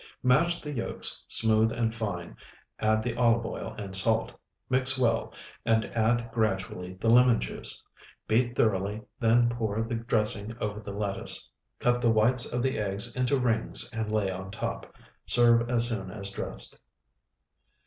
Mash 0.23 0.61
the 0.61 0.73
yolks 0.73 1.23
smooth 1.27 1.71
and 1.71 1.93
fine, 1.93 2.35
add 2.79 3.03
the 3.03 3.15
olive 3.15 3.45
oil 3.45 3.75
and 3.77 3.95
salt. 3.95 4.33
Mix 4.67 4.97
well, 4.97 5.31
and 5.63 5.85
add 5.93 6.31
gradually 6.31 6.95
the 6.95 7.07
lemon 7.07 7.39
juice. 7.39 7.83
Beat 8.27 8.55
thoroughly, 8.55 9.03
then 9.19 9.49
pour 9.49 9.79
the 9.83 9.93
dressing 9.93 10.57
over 10.59 10.79
the 10.79 10.89
lettuce. 10.95 11.47
Cut 11.77 12.01
the 12.01 12.09
whites 12.09 12.51
of 12.51 12.63
the 12.63 12.79
eggs 12.79 13.15
into 13.15 13.37
rings 13.39 13.91
and 13.93 14.11
lay 14.11 14.31
on 14.31 14.49
top. 14.49 14.91
Serve 15.27 15.69
as 15.69 15.89
soon 15.89 16.09
as 16.09 16.31
dressed. 16.31 16.79